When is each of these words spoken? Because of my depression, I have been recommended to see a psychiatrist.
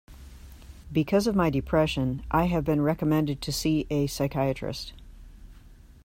Because 0.91 1.27
of 1.27 1.35
my 1.35 1.51
depression, 1.51 2.23
I 2.31 2.45
have 2.45 2.63
been 2.65 2.81
recommended 2.81 3.39
to 3.43 3.51
see 3.51 3.85
a 3.91 4.07
psychiatrist. 4.07 4.93